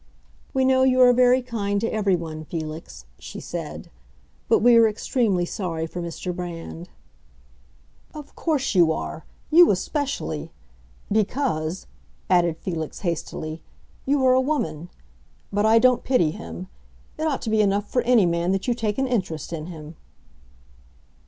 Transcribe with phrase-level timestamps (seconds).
[0.51, 3.91] "We know you are very kind to everyone, Felix," she said.
[4.49, 6.35] "But we are extremely sorry for Mr.
[6.35, 6.89] Brand."
[8.15, 10.49] "Of course you are—you especially!
[11.11, 11.85] Because,"
[12.31, 13.61] added Felix hastily,
[14.07, 14.89] "you are a woman.
[15.53, 16.65] But I don't pity him.
[17.19, 19.95] It ought to be enough for any man that you take an interest in him."